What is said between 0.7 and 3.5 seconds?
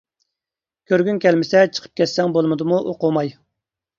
كۆرگۈڭ كەلمىسە چىقىپ كەتسەڭ بولمىدىمۇ ئوقۇماي.